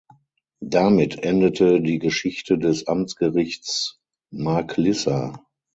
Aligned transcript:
Damit 0.65 1.23
endete 1.23 1.79
die 1.79 1.99
Geschichte 1.99 2.57
des 2.57 2.87
Amtsgerichts 2.87 3.99
Marklissa. 4.31 5.45